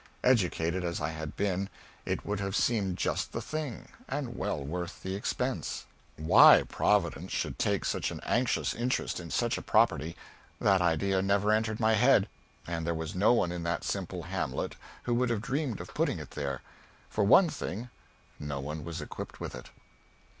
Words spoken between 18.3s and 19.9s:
no one was equipped with it.